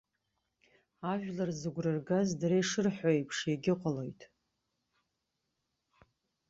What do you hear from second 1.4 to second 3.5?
зыгәра ргаз дара ишырҳәо еиԥш